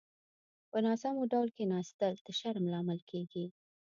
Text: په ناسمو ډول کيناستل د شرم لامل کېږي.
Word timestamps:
په 0.71 0.77
ناسمو 0.85 1.23
ډول 1.33 1.49
کيناستل 1.57 2.13
د 2.25 2.27
شرم 2.39 2.65
لامل 2.73 2.99
کېږي. 3.11 3.45